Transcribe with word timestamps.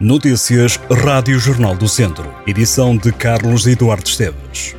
Notícias 0.00 0.76
Rádio 0.90 1.38
Jornal 1.38 1.76
do 1.76 1.86
Centro. 1.86 2.34
Edição 2.48 2.96
de 2.96 3.12
Carlos 3.12 3.64
Eduardo 3.64 4.08
Esteves. 4.08 4.74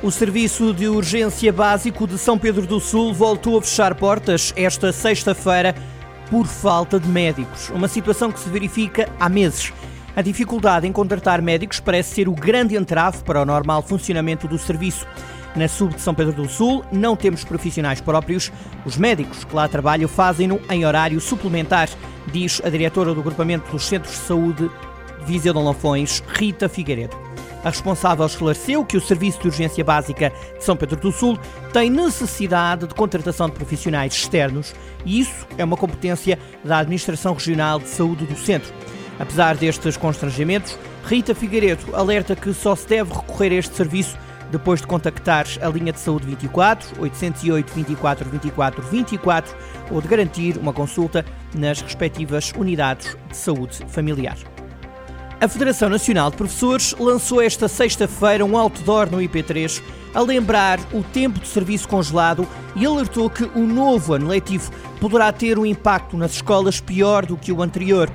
O 0.00 0.08
Serviço 0.12 0.72
de 0.72 0.86
Urgência 0.86 1.52
Básico 1.52 2.06
de 2.06 2.16
São 2.16 2.38
Pedro 2.38 2.64
do 2.64 2.78
Sul 2.78 3.12
voltou 3.12 3.58
a 3.58 3.62
fechar 3.62 3.92
portas 3.96 4.54
esta 4.54 4.92
sexta-feira 4.92 5.74
por 6.30 6.46
falta 6.46 7.00
de 7.00 7.08
médicos. 7.08 7.68
Uma 7.70 7.88
situação 7.88 8.30
que 8.30 8.38
se 8.38 8.48
verifica 8.48 9.08
há 9.18 9.28
meses. 9.28 9.72
A 10.18 10.20
dificuldade 10.20 10.84
em 10.84 10.90
contratar 10.90 11.40
médicos 11.40 11.78
parece 11.78 12.12
ser 12.12 12.28
o 12.28 12.32
grande 12.32 12.74
entrave 12.74 13.22
para 13.22 13.40
o 13.40 13.44
normal 13.44 13.82
funcionamento 13.82 14.48
do 14.48 14.58
serviço. 14.58 15.06
Na 15.54 15.68
sub 15.68 15.94
de 15.94 16.00
São 16.00 16.12
Pedro 16.12 16.32
do 16.32 16.48
Sul 16.48 16.84
não 16.90 17.14
temos 17.14 17.44
profissionais 17.44 18.00
próprios. 18.00 18.50
Os 18.84 18.96
médicos 18.96 19.44
que 19.44 19.54
lá 19.54 19.68
trabalham 19.68 20.08
fazem-no 20.08 20.60
em 20.70 20.84
horário 20.84 21.20
suplementar, 21.20 21.88
diz 22.32 22.60
a 22.64 22.68
diretora 22.68 23.14
do 23.14 23.20
agrupamento 23.20 23.70
dos 23.70 23.86
Centros 23.86 24.12
de 24.12 24.18
Saúde 24.18 24.68
de 25.20 25.24
Viseu 25.24 25.54
de 25.54 25.60
Lafões, 25.60 26.20
Rita 26.26 26.68
Figueiredo. 26.68 27.16
A 27.62 27.70
responsável 27.70 28.26
esclareceu 28.26 28.84
que 28.84 28.96
o 28.96 29.00
Serviço 29.00 29.42
de 29.42 29.46
Urgência 29.46 29.84
Básica 29.84 30.32
de 30.58 30.64
São 30.64 30.76
Pedro 30.76 30.96
do 30.96 31.12
Sul 31.12 31.38
tem 31.72 31.90
necessidade 31.90 32.88
de 32.88 32.94
contratação 32.94 33.48
de 33.48 33.54
profissionais 33.54 34.14
externos 34.14 34.74
e 35.04 35.20
isso 35.20 35.46
é 35.56 35.62
uma 35.62 35.76
competência 35.76 36.36
da 36.64 36.78
Administração 36.78 37.34
Regional 37.34 37.78
de 37.78 37.88
Saúde 37.88 38.26
do 38.26 38.36
Centro. 38.36 38.74
Apesar 39.18 39.56
destes 39.56 39.96
constrangimentos, 39.96 40.78
Rita 41.04 41.34
Figueiredo 41.34 41.94
alerta 41.94 42.36
que 42.36 42.52
só 42.52 42.76
se 42.76 42.86
deve 42.86 43.12
recorrer 43.12 43.52
a 43.52 43.56
este 43.56 43.74
serviço 43.74 44.16
depois 44.50 44.80
de 44.80 44.86
contactar 44.86 45.46
a 45.60 45.68
linha 45.68 45.92
de 45.92 46.00
saúde 46.00 46.26
24, 46.26 47.02
808 47.02 47.72
24 47.74 48.30
24 48.30 48.82
24 48.82 49.56
ou 49.90 50.00
de 50.00 50.08
garantir 50.08 50.56
uma 50.56 50.72
consulta 50.72 51.24
nas 51.54 51.80
respectivas 51.80 52.52
unidades 52.56 53.16
de 53.28 53.36
saúde 53.36 53.78
familiar. 53.88 54.36
A 55.40 55.46
Federação 55.46 55.88
Nacional 55.88 56.30
de 56.30 56.36
Professores 56.36 56.96
lançou 56.98 57.40
esta 57.40 57.68
sexta-feira 57.68 58.44
um 58.44 58.56
outdoor 58.56 59.08
no 59.08 59.18
IP3 59.18 59.80
a 60.12 60.20
lembrar 60.20 60.80
o 60.92 61.02
tempo 61.02 61.38
de 61.38 61.46
serviço 61.46 61.86
congelado 61.86 62.44
e 62.74 62.84
alertou 62.84 63.30
que 63.30 63.44
o 63.44 63.60
novo 63.60 64.14
ano 64.14 64.26
letivo 64.26 64.72
poderá 65.00 65.30
ter 65.30 65.56
um 65.56 65.64
impacto 65.64 66.16
nas 66.16 66.32
escolas 66.32 66.80
pior 66.80 67.24
do 67.24 67.36
que 67.36 67.52
o 67.52 67.62
anterior. 67.62 68.10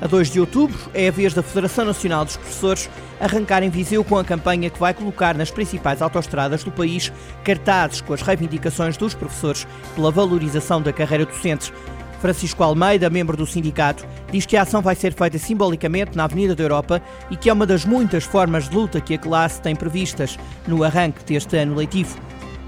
A 0.00 0.06
2 0.06 0.30
de 0.30 0.38
outubro 0.38 0.78
é 0.94 1.08
a 1.08 1.10
vez 1.10 1.34
da 1.34 1.42
Federação 1.42 1.84
Nacional 1.84 2.24
dos 2.24 2.36
Professores 2.36 2.88
arrancar 3.20 3.64
em 3.64 3.68
Viseu 3.68 4.04
com 4.04 4.16
a 4.16 4.24
campanha 4.24 4.70
que 4.70 4.78
vai 4.78 4.94
colocar 4.94 5.34
nas 5.34 5.50
principais 5.50 6.00
autoestradas 6.00 6.62
do 6.62 6.70
país 6.70 7.12
cartazes 7.42 8.00
com 8.00 8.14
as 8.14 8.22
reivindicações 8.22 8.96
dos 8.96 9.12
professores 9.12 9.66
pela 9.96 10.12
valorização 10.12 10.80
da 10.80 10.92
carreira 10.92 11.26
docente. 11.26 11.72
Francisco 12.20 12.62
Almeida, 12.62 13.10
membro 13.10 13.36
do 13.36 13.46
sindicato, 13.46 14.06
diz 14.30 14.46
que 14.46 14.56
a 14.56 14.62
ação 14.62 14.80
vai 14.80 14.94
ser 14.94 15.12
feita 15.14 15.36
simbolicamente 15.36 16.16
na 16.16 16.24
Avenida 16.24 16.54
da 16.54 16.62
Europa 16.62 17.02
e 17.28 17.36
que 17.36 17.50
é 17.50 17.52
uma 17.52 17.66
das 17.66 17.84
muitas 17.84 18.22
formas 18.22 18.68
de 18.68 18.76
luta 18.76 19.00
que 19.00 19.14
a 19.14 19.18
classe 19.18 19.60
tem 19.60 19.74
previstas 19.74 20.38
no 20.66 20.84
arranque 20.84 21.24
deste 21.24 21.56
ano 21.56 21.74
letivo. 21.74 22.16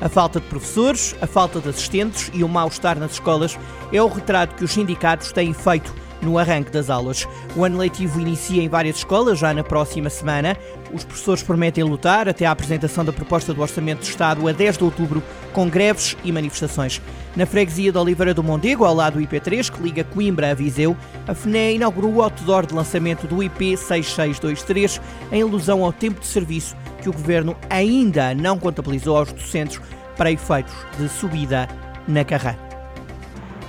A 0.01 0.09
falta 0.09 0.41
de 0.41 0.47
professores, 0.47 1.15
a 1.21 1.27
falta 1.29 1.61
de 1.61 1.69
assistentes 1.69 2.31
e 2.35 2.43
o 2.43 2.49
mal-estar 2.49 2.99
nas 2.99 3.13
escolas 3.13 3.57
é 3.93 4.03
o 4.03 4.09
retrato 4.09 4.57
que 4.57 4.65
os 4.65 4.73
sindicatos 4.73 5.31
têm 5.31 5.53
feito 5.53 5.95
no 6.23 6.39
arranque 6.39 6.71
das 6.71 6.91
aulas. 6.91 7.27
O 7.57 7.65
ano 7.65 7.79
letivo 7.79 8.21
inicia 8.21 8.63
em 8.63 8.69
várias 8.69 8.97
escolas 8.97 9.39
já 9.39 9.53
na 9.53 9.65
próxima 9.65 10.11
semana. 10.11 10.57
Os 10.93 11.05
professores 11.05 11.43
prometem 11.43 11.85
lutar 11.85 12.29
até 12.29 12.47
à 12.47 12.51
apresentação 12.51 13.05
da 13.05 13.13
proposta 13.13 13.55
do 13.55 13.63
Orçamento 13.63 14.01
de 14.01 14.09
Estado 14.09 14.47
a 14.49 14.53
10 14.53 14.79
de 14.79 14.85
outubro, 14.85 15.23
com 15.53 15.69
greves 15.69 16.17
e 16.25 16.33
manifestações. 16.33 17.01
Na 17.37 17.47
freguesia 17.47 17.93
de 17.93 17.99
Oliveira 17.99 18.35
do 18.35 18.43
Mondego, 18.43 18.85
ao 18.85 18.95
lado 18.95 19.19
do 19.19 19.25
IP3, 19.25 19.71
que 19.71 19.83
liga 19.83 20.05
Coimbra 20.05 20.51
a 20.51 20.55
Viseu, 20.55 20.97
a 21.27 21.35
FNE 21.35 21.77
inaugurou 21.77 22.13
o 22.13 22.23
outdoor 22.23 22.67
de 22.67 22.75
lançamento 22.75 23.27
do 23.27 23.43
IP 23.43 23.77
6623, 23.77 25.01
em 25.31 25.43
alusão 25.43 25.85
ao 25.85 25.93
tempo 25.93 26.21
de 26.21 26.27
serviço 26.27 26.77
que 27.01 27.09
o 27.09 27.13
governo 27.13 27.57
ainda 27.69 28.35
não 28.35 28.59
contabilizou 28.59 29.17
aos 29.17 29.33
docentes 29.33 29.81
para 30.17 30.31
efeitos 30.31 30.75
de 30.99 31.09
subida 31.09 31.69
na 32.07 32.25
carreira. 32.25 32.70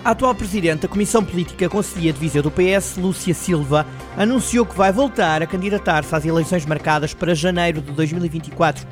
A 0.04 0.12
atual 0.12 0.34
Presidente 0.34 0.82
da 0.82 0.88
Comissão 0.88 1.24
Política 1.24 1.70
Conselhia 1.70 2.12
de 2.12 2.20
Viseu 2.20 2.42
do 2.42 2.50
PS, 2.50 2.98
Lúcia 2.98 3.36
Silva, 3.36 3.86
anunciou 4.18 4.66
que 4.66 4.76
vai 4.76 4.92
voltar 4.92 5.44
a 5.44 5.46
candidatar-se 5.46 6.16
às 6.16 6.26
eleições 6.26 6.66
marcadas 6.66 7.14
para 7.14 7.36
janeiro 7.36 7.82
de 7.82 7.92
2024. 7.92 8.88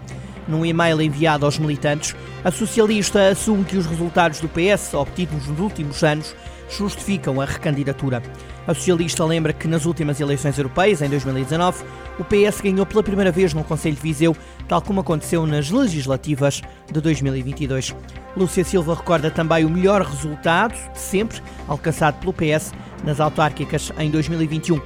Num 0.47 0.63
e-mail 0.63 1.01
enviado 1.01 1.47
aos 1.47 1.57
militantes, 1.57 2.15
a 2.43 2.51
socialista 2.51 3.29
assume 3.29 3.65
que 3.65 3.75
os 3.75 3.87
resultados 3.87 4.39
do 4.39 4.47
PS 4.47 4.93
obtidos 4.93 5.47
nos 5.47 5.59
últimos 5.59 6.03
anos 6.03 6.35
justificam 6.69 7.41
a 7.41 7.45
recandidatura. 7.45 8.21
A 8.67 8.73
socialista 8.73 9.25
lembra 9.25 9.51
que 9.53 9.67
nas 9.67 9.85
últimas 9.85 10.19
eleições 10.19 10.57
europeias, 10.57 11.01
em 11.01 11.09
2019, 11.09 11.83
o 12.19 12.23
PS 12.23 12.61
ganhou 12.61 12.85
pela 12.85 13.01
primeira 13.01 13.31
vez 13.31 13.53
no 13.53 13.63
Conselho 13.63 13.95
de 13.95 14.01
Viseu, 14.01 14.35
tal 14.67 14.81
como 14.81 15.01
aconteceu 15.01 15.45
nas 15.45 15.71
legislativas 15.71 16.61
de 16.91 17.01
2022. 17.01 17.95
Lúcia 18.37 18.63
Silva 18.63 18.93
recorda 18.93 19.31
também 19.31 19.65
o 19.65 19.69
melhor 19.69 20.01
resultado 20.03 20.73
de 20.93 20.99
sempre 20.99 21.41
alcançado 21.67 22.19
pelo 22.19 22.33
PS 22.33 22.71
nas 23.03 23.19
autárquicas 23.19 23.91
em 23.97 24.11
2021. 24.11 24.79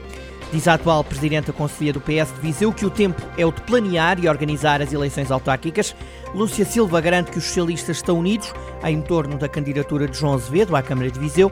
Diz 0.52 0.68
a 0.68 0.76
atual 0.76 1.04
Presidente 1.04 1.48
da 1.48 1.54
Conselhia 1.54 1.94
do 1.94 2.02
PS 2.02 2.34
de 2.36 2.42
Viseu 2.42 2.72
que 2.72 2.86
o 2.86 2.90
tempo 2.90 3.22
é 3.38 3.46
o 3.46 3.52
de 3.52 3.62
planear 3.62 4.24
e 4.24 4.28
organizar 4.30 4.82
as 4.82 4.94
eleições 4.94 5.32
autárquicas. 5.32 5.96
Lúcia 6.34 6.66
Silva 6.66 7.02
garante 7.02 7.32
que 7.32 7.38
os 7.38 7.46
socialistas 7.46 7.98
estão 7.98 8.20
unidos 8.20 8.54
em 8.84 9.02
torno 9.02 9.38
da 9.38 9.50
candidatura 9.50 10.08
de 10.08 10.18
João 10.18 10.34
Azevedo 10.36 10.76
à 10.76 10.82
Câmara 10.82 11.10
de 11.10 11.20
Viseu 11.20 11.52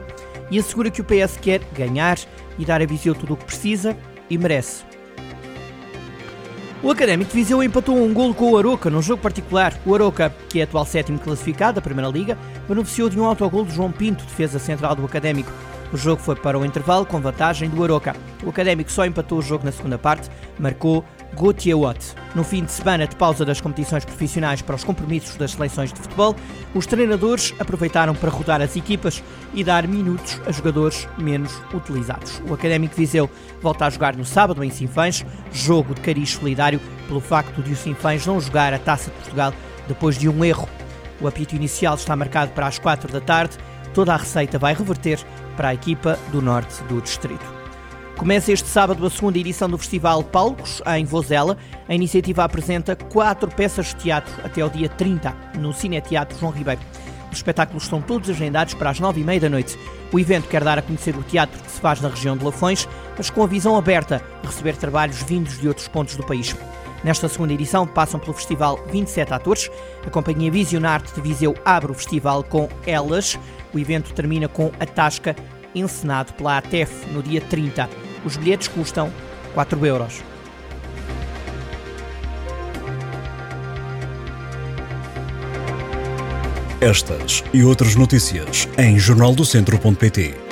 e 0.50 0.58
assegura 0.58 0.90
que 0.90 1.00
o 1.00 1.04
PS 1.04 1.36
quer 1.40 1.60
ganhar 1.72 2.18
e 2.58 2.64
dar 2.64 2.82
a 2.82 2.86
Viseu 2.86 3.14
tudo 3.14 3.34
o 3.34 3.36
que 3.36 3.44
precisa 3.44 3.96
e 4.28 4.38
merece. 4.38 4.84
O 6.82 6.90
Académico 6.90 7.30
de 7.30 7.36
Viseu 7.36 7.62
empatou 7.62 7.96
um 7.96 8.12
golo 8.12 8.34
com 8.34 8.50
o 8.50 8.58
Aroca 8.58 8.90
num 8.90 9.00
jogo 9.00 9.22
particular. 9.22 9.72
O 9.86 9.94
Aroca, 9.94 10.34
que 10.48 10.58
é 10.58 10.64
atual 10.64 10.84
sétimo 10.84 11.16
classificado 11.16 11.76
da 11.76 11.80
Primeira 11.80 12.10
Liga, 12.10 12.36
beneficiou 12.68 13.08
de 13.08 13.20
um 13.20 13.24
autogol 13.24 13.64
de 13.64 13.72
João 13.72 13.92
Pinto, 13.92 14.24
defesa 14.24 14.58
central 14.58 14.96
do 14.96 15.04
Académico. 15.04 15.52
O 15.92 15.96
jogo 15.96 16.22
foi 16.22 16.34
para 16.34 16.58
o 16.58 16.64
intervalo 16.64 17.04
com 17.04 17.20
vantagem 17.20 17.68
do 17.68 17.84
Aroca. 17.84 18.16
O 18.42 18.48
Académico 18.48 18.90
só 18.90 19.04
empatou 19.04 19.38
o 19.38 19.42
jogo 19.42 19.64
na 19.64 19.70
segunda 19.70 19.98
parte, 19.98 20.30
marcou 20.58 21.04
Gauthier 21.34 21.78
Watt. 21.78 22.14
No 22.34 22.42
fim 22.42 22.64
de 22.64 22.72
semana 22.72 23.06
de 23.06 23.14
pausa 23.14 23.44
das 23.44 23.60
competições 23.60 24.02
profissionais 24.04 24.62
para 24.62 24.74
os 24.74 24.84
compromissos 24.84 25.36
das 25.36 25.52
seleções 25.52 25.92
de 25.92 26.00
futebol, 26.00 26.34
os 26.74 26.86
treinadores 26.86 27.54
aproveitaram 27.58 28.14
para 28.14 28.30
rodar 28.30 28.62
as 28.62 28.74
equipas 28.74 29.22
e 29.52 29.62
dar 29.62 29.86
minutos 29.86 30.40
a 30.46 30.50
jogadores 30.50 31.06
menos 31.18 31.60
utilizados. 31.74 32.40
O 32.48 32.54
Académico 32.54 32.96
Viseu 32.96 33.30
volta 33.60 33.84
a 33.84 33.90
jogar 33.90 34.16
no 34.16 34.24
sábado 34.24 34.64
em 34.64 34.70
Sinfãs, 34.70 35.26
jogo 35.52 35.94
de 35.94 36.00
cariz 36.00 36.30
solidário 36.30 36.80
pelo 37.06 37.20
facto 37.20 37.62
de 37.62 37.72
o 37.72 37.76
Sinfãs 37.76 38.26
não 38.26 38.40
jogar 38.40 38.72
a 38.72 38.78
Taça 38.78 39.10
de 39.10 39.16
Portugal 39.16 39.52
depois 39.86 40.16
de 40.16 40.26
um 40.26 40.42
erro. 40.42 40.68
O 41.20 41.28
apito 41.28 41.54
inicial 41.54 41.94
está 41.94 42.16
marcado 42.16 42.50
para 42.52 42.66
as 42.66 42.78
4 42.78 43.12
da 43.12 43.20
tarde. 43.20 43.56
Toda 43.94 44.14
a 44.14 44.16
receita 44.16 44.58
vai 44.58 44.74
reverter 44.74 45.20
para 45.56 45.68
a 45.68 45.74
equipa 45.74 46.18
do 46.30 46.40
norte 46.40 46.82
do 46.84 47.00
distrito. 47.00 47.44
Começa 48.16 48.52
este 48.52 48.68
sábado 48.68 49.04
a 49.04 49.10
segunda 49.10 49.38
edição 49.38 49.68
do 49.68 49.76
Festival 49.76 50.22
Palcos, 50.22 50.80
em 50.96 51.04
Vozela. 51.04 51.58
A 51.88 51.94
iniciativa 51.94 52.44
apresenta 52.44 52.94
quatro 52.94 53.48
peças 53.50 53.86
de 53.88 53.96
teatro 53.96 54.32
até 54.44 54.60
ao 54.60 54.70
dia 54.70 54.88
30, 54.88 55.34
no 55.58 55.72
Cineteatro 55.72 56.38
João 56.38 56.52
Ribeiro. 56.52 56.80
Os 57.30 57.38
espetáculos 57.38 57.84
estão 57.84 58.00
todos 58.00 58.30
agendados 58.30 58.74
para 58.74 58.90
as 58.90 59.00
nove 59.00 59.22
e 59.22 59.24
meia 59.24 59.40
da 59.40 59.48
noite. 59.48 59.78
O 60.12 60.20
evento 60.20 60.48
quer 60.48 60.62
dar 60.62 60.78
a 60.78 60.82
conhecer 60.82 61.16
o 61.16 61.22
teatro 61.22 61.60
que 61.62 61.70
se 61.70 61.80
faz 61.80 62.00
na 62.00 62.08
região 62.08 62.36
de 62.36 62.44
Lafões, 62.44 62.86
mas 63.16 63.30
com 63.30 63.42
a 63.42 63.46
visão 63.46 63.76
aberta 63.76 64.22
a 64.42 64.46
receber 64.46 64.76
trabalhos 64.76 65.22
vindos 65.22 65.58
de 65.58 65.66
outros 65.66 65.88
pontos 65.88 66.14
do 66.16 66.24
país. 66.24 66.54
Nesta 67.04 67.28
segunda 67.28 67.52
edição 67.52 67.86
passam 67.86 68.20
pelo 68.20 68.32
festival 68.32 68.78
27 68.90 69.34
atores. 69.34 69.70
A 70.06 70.10
companhia 70.10 70.50
Visionarte 70.50 71.12
de 71.14 71.20
Viseu 71.20 71.54
abre 71.64 71.90
o 71.90 71.94
festival 71.94 72.44
com 72.44 72.68
Elas. 72.86 73.38
O 73.74 73.78
evento 73.78 74.12
termina 74.12 74.48
com 74.48 74.70
A 74.78 74.86
Tasca, 74.86 75.34
encenado 75.74 76.32
pela 76.34 76.58
ATEF 76.58 77.06
no 77.10 77.22
dia 77.22 77.40
30. 77.40 77.88
Os 78.24 78.36
bilhetes 78.36 78.68
custam 78.68 79.12
4 79.54 79.84
euros. 79.84 80.22
Estas 86.80 87.44
e 87.52 87.62
outras 87.62 87.94
notícias 87.94 88.68
em 88.76 88.98
jornaldocentro.pt. 88.98 90.51